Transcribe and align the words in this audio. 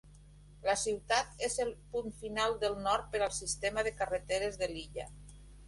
La 0.67 0.73
ciutat 0.83 1.43
és 1.47 1.57
el 1.65 1.69
punt 1.97 2.09
final 2.23 2.57
del 2.65 2.79
nord 2.87 3.13
per 3.13 3.21
al 3.27 3.37
sistema 3.41 3.87
de 3.91 3.95
carreteres 4.03 4.61
de 4.65 4.75
l'illa. 4.77 5.11